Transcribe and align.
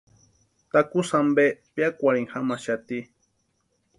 Takusï 0.71 1.13
ampe 1.19 1.45
piakwarhini 1.73 2.29
jamaxati. 2.33 2.99